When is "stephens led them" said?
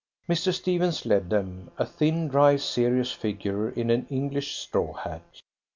0.51-1.69